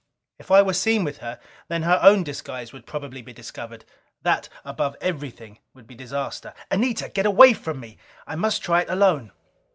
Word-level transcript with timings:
If 0.39 0.49
I 0.49 0.63
were 0.63 0.73
seen 0.73 1.03
with 1.03 1.19
her, 1.19 1.39
then 1.67 1.83
her 1.83 1.99
own 2.01 2.23
disguise 2.23 2.73
would 2.73 2.87
probably 2.87 3.21
be 3.21 3.33
discovered. 3.33 3.85
That 4.23 4.49
above 4.65 4.95
everything, 4.99 5.59
would 5.75 5.85
be 5.85 5.93
disaster. 5.93 6.55
"Anita, 6.71 7.07
get 7.09 7.27
away 7.27 7.53
from 7.53 7.79
me! 7.79 7.99
I 8.25 8.33
must 8.35 8.63
try 8.63 8.81
it 8.81 8.89
alone!" 8.89 9.31